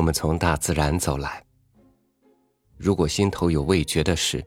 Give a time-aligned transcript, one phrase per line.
[0.00, 1.44] 我们从大自然走来。
[2.78, 4.42] 如果心头有未决的事，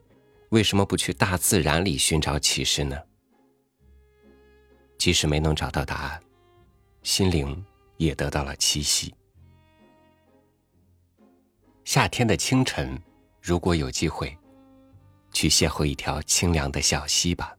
[0.50, 2.98] 为什么不去大自然里寻找启示呢？
[4.98, 6.24] 即使没能找到答案，
[7.04, 7.64] 心灵
[7.98, 9.14] 也得到了栖息。
[11.86, 13.00] 夏天的清晨，
[13.40, 14.36] 如果有机会，
[15.34, 17.56] 去邂逅一条清凉的小溪吧。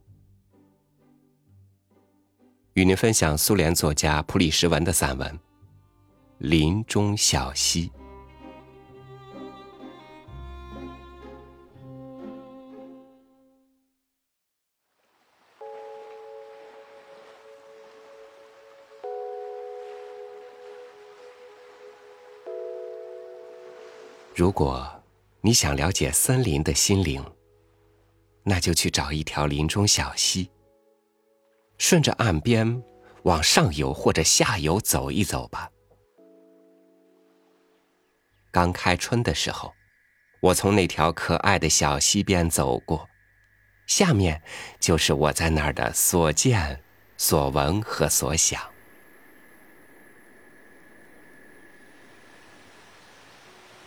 [2.72, 5.30] 与您分享苏联作家普里什文的散文
[6.46, 7.88] 《林中小溪》。
[24.34, 24.86] 如果
[25.40, 27.24] 你想了解森林的心灵，
[28.42, 30.50] 那就去找一条林中小溪，
[31.78, 32.82] 顺着岸边
[33.22, 35.70] 往上游或者下游走一走吧。
[38.54, 39.74] 刚开春的时候，
[40.38, 43.08] 我从那条可爱的小溪边走过，
[43.84, 44.40] 下面
[44.78, 46.80] 就是我在那儿的所见、
[47.16, 48.62] 所闻和所想。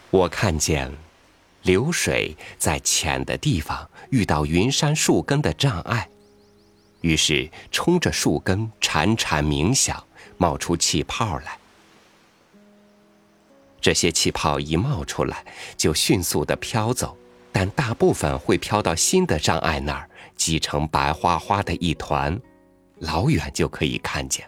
[0.09, 0.91] 我看见
[1.61, 6.09] 流水在浅的地方遇到云杉树根的障碍，
[6.99, 10.05] 于是冲着树根潺潺鸣响，
[10.38, 11.57] 冒出气泡来。
[13.88, 15.45] 这些气泡一冒出来，
[15.77, 17.16] 就迅速的飘走，
[17.53, 22.38] 但大部分会飘到新的障碍那儿，挤成白花花的一团，
[22.99, 24.45] 老远就可以看见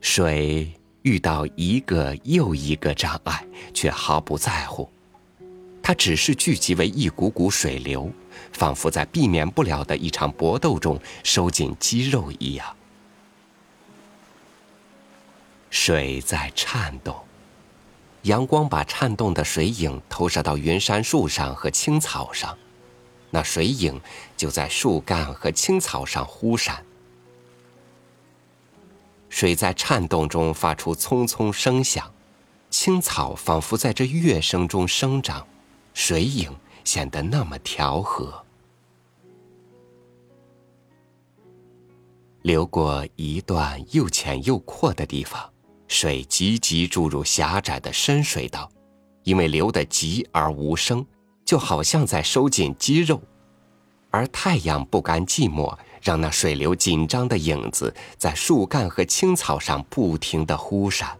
[0.00, 0.72] 水。
[1.02, 4.88] 遇到一个又一个障碍，却毫不在乎，
[5.82, 8.10] 它只是聚集为一股股水流，
[8.54, 12.74] 仿佛在避免不了的一场搏斗中收紧肌肉一样。
[15.76, 17.16] 水在颤动，
[18.22, 22.56] 阳光把颤动的水影投射到云杉树上和青草上，
[23.28, 24.00] 那水影
[24.36, 26.86] 就在树干和青草上忽闪。
[29.28, 32.08] 水在颤动中发出匆匆声响，
[32.70, 35.44] 青草仿佛在这乐声中生长，
[35.92, 38.44] 水影显得那么调和。
[42.42, 45.50] 流过一段又浅又阔的地方，
[45.88, 48.70] 水急急注入狭窄的深水道，
[49.22, 51.04] 因为流得急而无声，
[51.44, 53.20] 就好像在收紧肌肉，
[54.10, 55.76] 而太阳不甘寂寞。
[56.02, 61.18] 让那水流紧张的影子在树干和青草上不停的忽闪。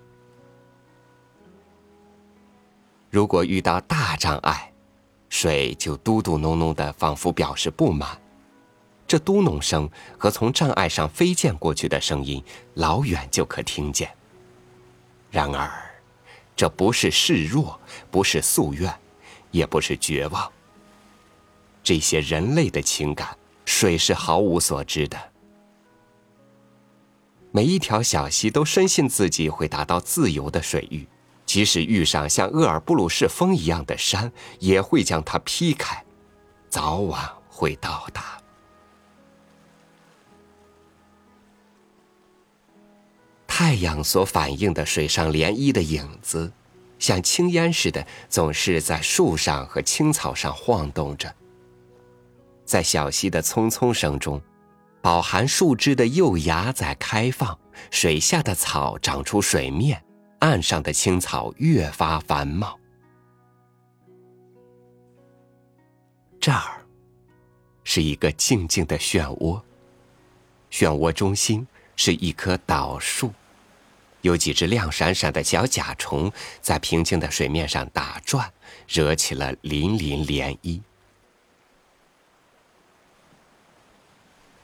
[3.09, 4.71] 如果遇到大障碍，
[5.31, 8.21] 水就嘟嘟哝哝的，仿佛表示不满。
[9.07, 9.89] 这嘟哝声
[10.19, 12.45] 和从障碍上飞溅过去的声音，
[12.75, 14.15] 老远就可听见。
[15.35, 15.69] 然而，
[16.55, 18.95] 这不是示弱，不是夙愿，
[19.51, 20.53] 也不是绝望。
[21.83, 23.37] 这些人类的情感。
[23.67, 25.19] 水是毫无所知的。
[27.51, 31.09] 每一条小溪都深信自己会达到自由的水域，
[31.47, 36.05] 即使遇上像厄尔布鲁士峰一样的山，也会将它劈开，
[36.69, 38.39] 早晚会到达。
[43.57, 46.53] 太阳所反映的水上涟漪的影子，
[46.99, 51.33] 像青烟似的，总是在树上和青草上晃动着。
[52.65, 54.43] 在小溪的匆匆声中，
[55.01, 57.57] 饱含树枝的幼芽在开放，
[57.93, 60.05] 水下的草长出水面，
[60.41, 62.77] 岸上的青草越发繁茂。
[66.41, 66.85] 这儿
[67.85, 69.63] 是一个静静的漩涡，
[70.73, 73.31] 漩涡中心是一棵岛树，
[74.25, 78.51] 有几只亮闪闪的小甲虫在平静的水面上打转，
[78.89, 80.81] 惹起了粼粼涟漪。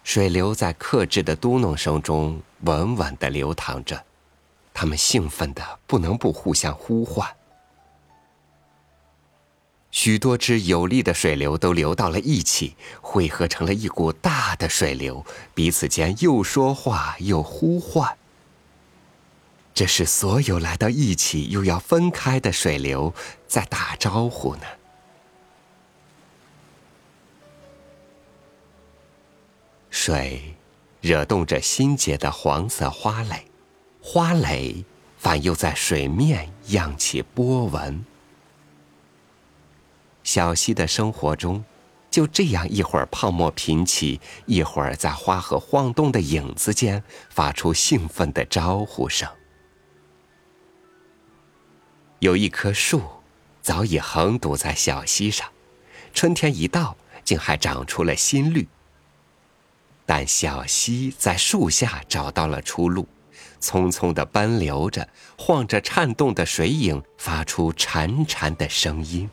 [0.02, 4.02] 水流在克制的嘟哝声中稳稳的流淌着，
[4.72, 7.28] 它们兴奋的不能不互相呼唤。
[9.90, 15.22] 许多只有力的水流都流到了一起，汇合成了一股大的水流，
[15.54, 18.16] 彼此间又说话又呼唤。
[19.80, 23.14] 这是所有来到一起又要分开的水流
[23.48, 24.62] 在打招呼呢。
[29.88, 30.54] 水
[31.00, 33.46] 惹动着心结的黄色花蕾，
[34.02, 34.84] 花蕾
[35.16, 38.04] 反又在水面漾起波纹。
[40.22, 41.64] 小溪的生活中，
[42.10, 49.26] 就这样一会儿泡沫频起，一会儿在花和晃动的影子间发出兴奋的招呼声。
[52.20, 53.02] 有一棵树，
[53.62, 55.48] 早已横堵在小溪上，
[56.12, 56.94] 春天一到，
[57.24, 58.68] 竟还长出了新绿。
[60.04, 63.08] 但小溪在树下找到了出路，
[63.58, 65.08] 匆匆的奔流着，
[65.38, 69.30] 晃着颤动的水影，发出潺潺的声音。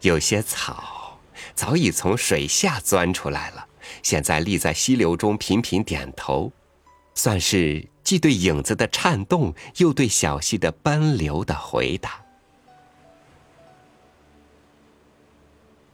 [0.00, 1.20] 有些草
[1.54, 3.66] 早已从水下钻出来了，
[4.02, 6.50] 现在立在溪流中，频频点头，
[7.14, 7.88] 算是。
[8.04, 12.20] 既对影子的颤动，又对小溪的奔流的回答，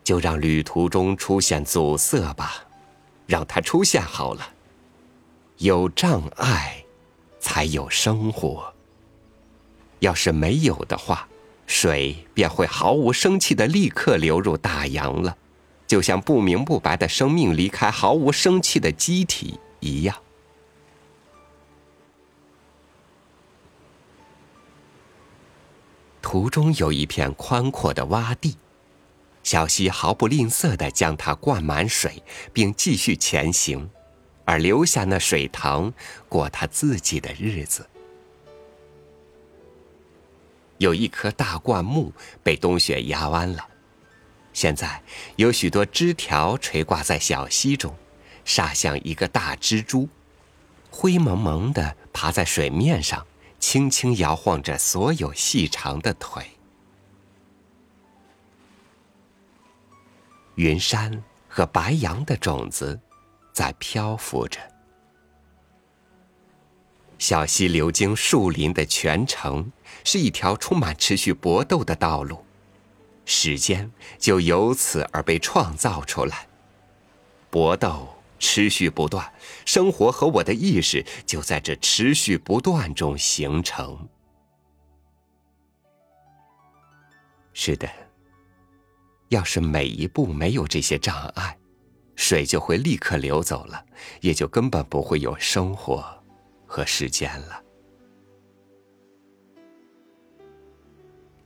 [0.02, 2.64] 就让旅途中出现阻塞吧，
[3.26, 4.54] 让它出现好了。
[5.58, 6.82] 有障碍，
[7.38, 8.72] 才有生活。
[9.98, 11.28] 要是没有的话，
[11.66, 15.36] 水便会毫无生气的立刻流入大洋了，
[15.86, 20.16] 就像不明不白的生命离开毫无生气的机体一样。
[26.30, 28.58] 途中有一片宽阔的洼地，
[29.42, 32.22] 小溪毫不吝啬地将它灌满水，
[32.52, 33.88] 并继续前行，
[34.44, 35.90] 而留下那水塘
[36.28, 37.88] 过他自己的日子。
[40.76, 43.66] 有一棵大灌木被冬雪压弯了，
[44.52, 45.02] 现在
[45.36, 47.96] 有许多枝条垂挂在小溪中，
[48.44, 50.06] 煞像一个大蜘蛛，
[50.90, 53.26] 灰蒙蒙的爬在水面上。
[53.58, 56.46] 轻轻摇晃着所有细长的腿，
[60.54, 62.98] 云山和白杨的种子
[63.52, 64.60] 在漂浮着。
[67.18, 69.72] 小溪流经树林的全程，
[70.04, 72.44] 是一条充满持续搏斗的道路，
[73.24, 76.46] 时间就由此而被创造出来，
[77.50, 78.17] 搏斗。
[78.38, 79.32] 持续不断，
[79.64, 84.08] 生活和我的意识就在这持续不断中形成。
[87.52, 87.88] 是的，
[89.28, 91.58] 要是每一步没有这些障碍，
[92.14, 93.84] 水就会立刻流走了，
[94.20, 96.04] 也就根本不会有生活
[96.66, 97.62] 和时间了。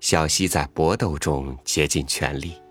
[0.01, 2.62] 小溪在搏斗中竭尽全力。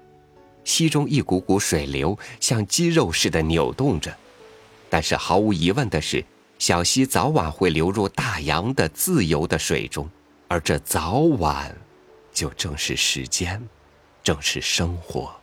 [0.63, 4.15] 溪中一股股水流像肌肉似的扭动着，
[4.89, 6.23] 但是毫无疑问的是，
[6.59, 10.09] 小溪早晚会流入大洋的自由的水中，
[10.47, 11.75] 而这早晚，
[12.31, 13.61] 就正是时间，
[14.23, 15.33] 正是生活。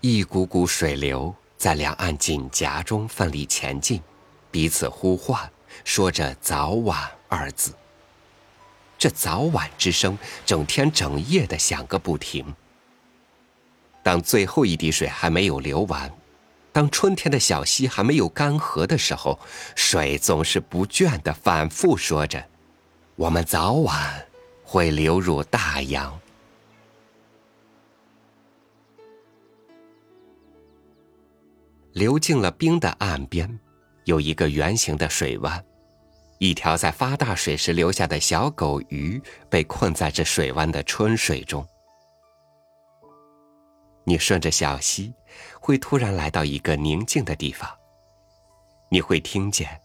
[0.00, 4.00] 一股股水流在两岸紧夹中奋力前进，
[4.50, 5.50] 彼此呼唤，
[5.84, 7.74] 说着“早晚”二字。
[8.98, 12.54] 这早晚之声，整天整夜的响个不停。
[14.02, 16.12] 当最后一滴水还没有流完，
[16.72, 19.38] 当春天的小溪还没有干涸的时候，
[19.76, 22.44] 水总是不倦的反复说着
[23.14, 24.26] ：“我们早晚
[24.64, 26.18] 会流入大洋。”
[31.92, 33.60] 流进了冰的岸边，
[34.04, 35.64] 有一个圆形的水湾。
[36.38, 39.20] 一条在发大水时留下的小狗鱼
[39.50, 41.66] 被困在这水湾的春水中。
[44.04, 45.12] 你顺着小溪，
[45.60, 47.68] 会突然来到一个宁静的地方。
[48.90, 49.80] 你会听见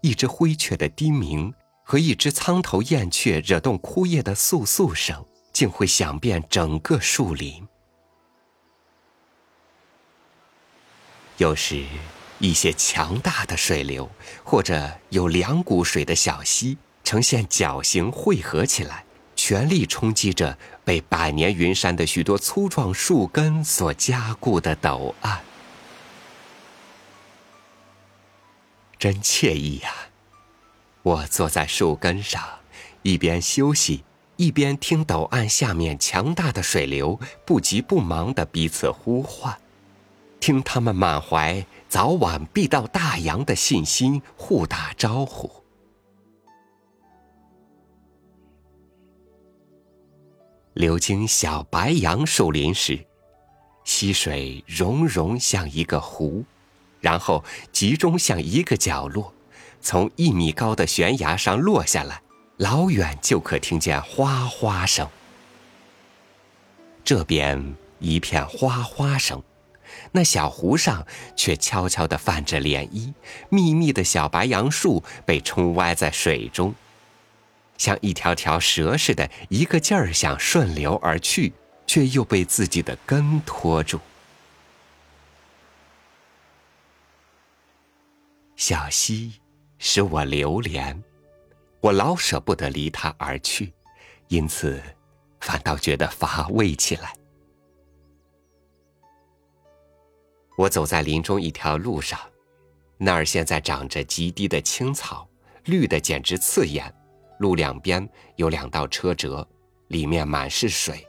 [0.00, 7.68] 一只灰雀的低鸣和一只苍头燕雀惹动枯叶的簌簌声，竟会响遍整个树林。
[11.36, 11.84] 有时。
[12.42, 14.10] 一些强大的水流，
[14.42, 19.04] 或者有两股水的小溪，呈现角形汇合起来，
[19.36, 25.40] 全力冲击着被百年云山的许多粗壮树根所加固的陡岸，
[28.98, 29.92] 真惬意呀！
[31.02, 32.42] 我坐在树根上，
[33.02, 34.02] 一边休息，
[34.34, 39.56] 一边听陡岸下面强大的水流不急不忙的彼此呼唤，
[40.42, 41.64] 听他们满怀。
[41.88, 45.48] 早晚必到大洋的信心，互打招呼。
[50.72, 53.06] 流经小白杨树林时，
[53.84, 56.44] 溪水融融像一个湖，
[57.00, 59.32] 然后集中向一个角落，
[59.80, 62.22] 从一米高的悬崖上落下来，
[62.56, 65.06] 老远就可听见哗哗声。
[67.04, 69.40] 这边一片哗哗声。
[70.12, 71.06] 那小湖上
[71.36, 73.12] 却悄悄地泛着涟漪，
[73.48, 76.74] 密密的小白杨树被冲歪在水中，
[77.78, 81.52] 像一条条蛇似的，一个劲儿想顺流而去，
[81.86, 84.00] 却又被自己的根拖住。
[88.56, 89.40] 小溪
[89.78, 91.02] 使我流连，
[91.80, 93.72] 我老舍不得离它而去，
[94.28, 94.80] 因此
[95.40, 97.12] 反倒觉得乏味起来。
[100.62, 102.16] 我走在林中一条路上，
[102.96, 105.28] 那儿现在长着极低的青草，
[105.64, 106.94] 绿的简直刺眼。
[107.38, 109.44] 路两边有两道车辙，
[109.88, 111.04] 里面满是水。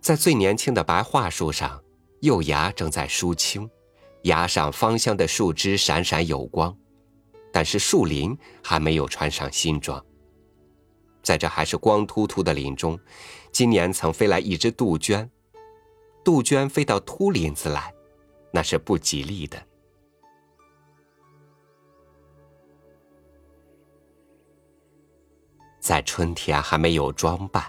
[0.00, 1.80] 在最年轻的白桦树上，
[2.22, 3.70] 幼芽正在疏青，
[4.22, 6.76] 芽上芳香的树枝闪闪有光，
[7.52, 10.04] 但是树林还没有穿上新装。
[11.22, 12.98] 在这还是光秃秃的林中，
[13.52, 15.30] 今年曾飞来一只杜鹃。
[16.26, 17.94] 杜鹃飞到秃林子来，
[18.50, 19.56] 那是不吉利的。
[25.78, 27.64] 在春天还没有装扮，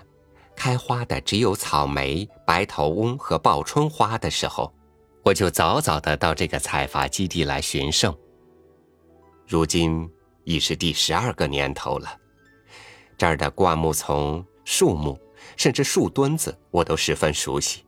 [0.55, 4.73] 开花的只有草莓、白头翁和报春花的时候，
[5.23, 8.11] 我就早早的到这个采伐基地来寻胜。
[9.45, 10.11] 如今
[10.45, 12.19] 已是第十二个年头了，
[13.19, 15.15] 这儿的灌木丛、树木，
[15.55, 17.83] 甚至树墩子，我都十分熟悉。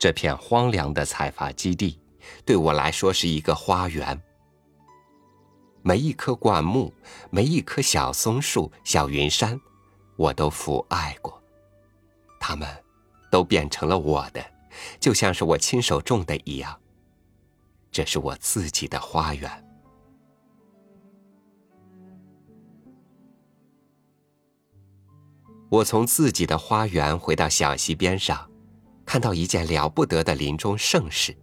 [0.00, 2.00] 这片荒凉的采伐基地，
[2.46, 4.18] 对我来说是一个花园。
[5.82, 6.90] 每一棵灌木，
[7.28, 9.60] 每一棵小松树、小云杉，
[10.16, 11.38] 我都抚爱过，
[12.40, 12.66] 它们
[13.30, 14.42] 都变成了我的，
[14.98, 16.80] 就像是我亲手种的一样。
[17.92, 19.66] 这是我自己的花园。
[25.68, 28.49] 我从自己的花园回到小溪边上。
[29.10, 31.36] 看到一件了不得的林中盛事。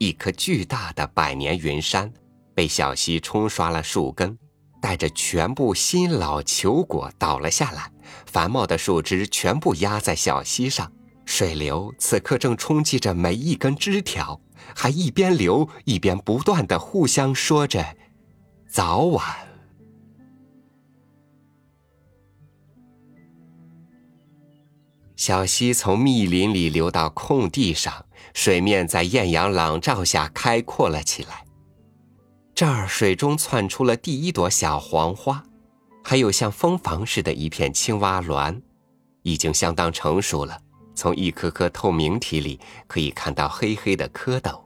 [0.00, 2.12] 一棵巨大的百年云杉，
[2.52, 4.36] 被小溪冲刷了树根，
[4.80, 7.88] 带着全部新老球果倒了下来，
[8.26, 10.90] 繁茂的树枝全部压在小溪上，
[11.24, 14.40] 水流此刻正冲击着每一根枝条，
[14.74, 17.96] 还一边流一边不断的互相说着
[18.68, 19.24] ：“早晚。”
[25.22, 31.44] 小溪从密林里流到空地上，水面在艳阳朗照下开阔了起来。
[32.56, 35.44] 这儿水中窜出了第一朵小黄花，
[36.02, 38.60] 还有像蜂房似的一片青蛙卵，
[39.22, 40.60] 已经相当成熟了。
[40.92, 44.60] 从一颗颗透明体里可以看到黑黑的蝌蚪。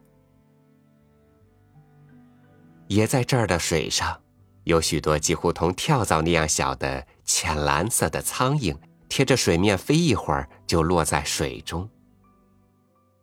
[2.87, 4.19] 也在这儿的水上，
[4.63, 8.75] 有许多几乎同跳蚤那样小的浅蓝色的苍蝇。
[9.09, 11.89] 贴着水面飞一会儿，就落在水中。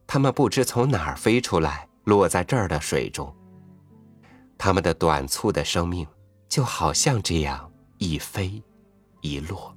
[0.06, 3.34] 它们不知从哪儿飞出来，落在这儿的水中。
[4.56, 6.06] 它们的短促的生命，
[6.48, 8.62] 就好像这样一飞
[9.20, 9.76] 一落。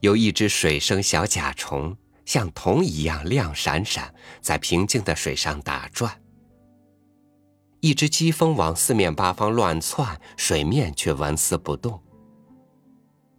[0.00, 1.96] 有一只水生小甲虫，
[2.26, 6.23] 像铜一样亮闪闪，在平静的水上打转。
[7.84, 12.02] 一只疾风往四面八方乱窜，水面却纹丝不动。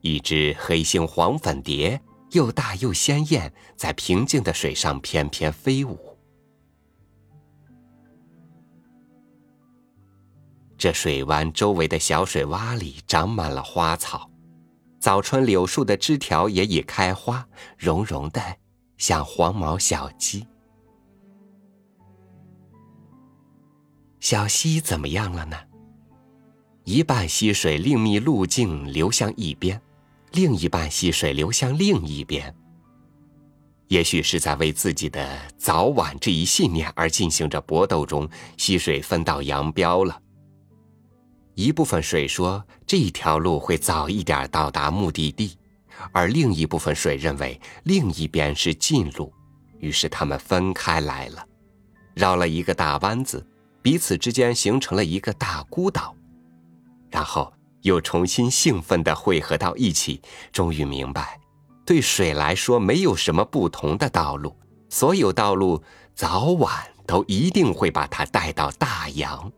[0.02, 2.00] 一只黑星黄粉蝶，
[2.30, 6.16] 又大又鲜艳，在平静的水上翩翩飞舞。
[10.78, 14.30] 这水湾周围的小水洼里长满了花草，
[15.00, 17.44] 早春柳树的枝条也已开花，
[17.80, 18.40] 绒绒的，
[19.00, 20.46] 像黄毛小鸡。
[24.26, 25.56] 小溪怎么样了呢？
[26.84, 29.80] 一半溪水另觅路径流向一边，
[30.32, 32.52] 另一半溪水流向另一边。
[33.88, 38.28] 也许是在为自己的早晚这一信念而进行着搏斗中，
[38.58, 40.20] 溪水分道扬镳了。
[41.54, 45.56] 一部分水说这条路会早一点到达目的地，
[46.12, 49.32] 而另一部分水认为另一边是近路，
[49.78, 51.46] 于是他们分开来了，
[52.16, 53.46] 绕了一个大弯子。
[53.86, 56.16] 彼此之间形成了一个大孤岛，
[57.12, 60.20] 然后又重新兴奋地汇合到一起，
[60.52, 61.40] 终于明白，
[61.86, 64.56] 对水来说没有什么不同的道路，
[64.90, 65.84] 所有道路
[66.16, 69.52] 早晚都一定会把它带到大洋。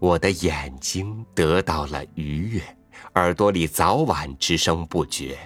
[0.00, 2.76] 我的眼睛得到了愉悦，
[3.14, 5.38] 耳朵里早晚之声不绝。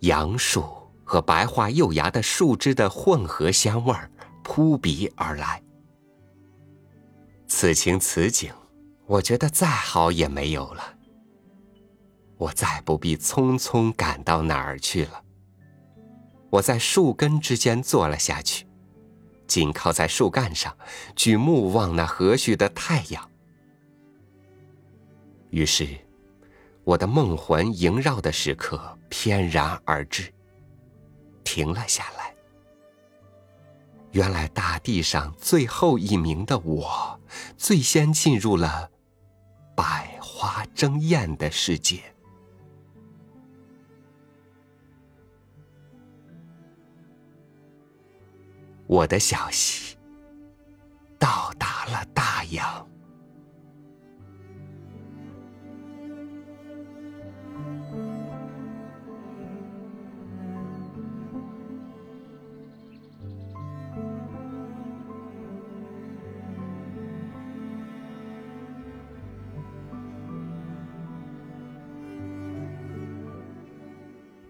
[0.00, 0.77] 杨树。
[1.08, 4.10] 和白桦幼芽的树枝的混合香味儿
[4.44, 5.62] 扑鼻而来。
[7.46, 8.52] 此情此景，
[9.06, 10.96] 我觉得再好也没有了。
[12.36, 15.24] 我再不必匆匆赶到哪儿去了。
[16.50, 18.66] 我在树根之间坐了下去，
[19.46, 20.76] 紧靠在树干上，
[21.16, 23.30] 举目望那和煦的太阳。
[25.48, 25.88] 于是，
[26.84, 30.30] 我的梦魂萦绕的时刻翩然而至，
[31.48, 32.34] 停了下来。
[34.12, 37.18] 原来大地上最后一名的我，
[37.56, 38.90] 最先进入了
[39.74, 42.02] 百花争艳的世界。
[48.86, 49.87] 我的小溪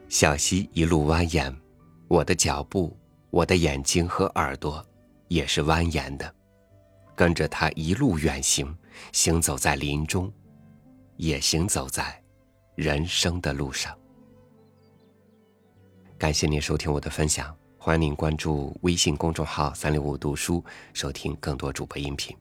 [0.09, 1.55] 小溪一路蜿蜒，
[2.09, 2.97] 我的脚步，
[3.31, 4.85] 我的眼睛和耳朵，
[5.29, 6.35] 也是蜿蜒的，
[7.15, 8.75] 跟着它一路远行，
[9.13, 10.33] 行走在林中，
[11.17, 12.21] 也行走在
[12.75, 13.97] 人生的路上。
[16.17, 22.35] 感谢您收听我的分享，欢迎您关注微信公众号“三六五读书”，收听更多主播音频。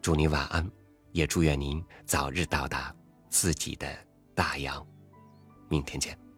[0.00, 0.68] 祝您晚安，
[1.12, 2.92] 也祝愿您早日到达
[3.28, 3.86] 自己的
[4.34, 4.84] 大洋。
[5.68, 6.29] 明天见。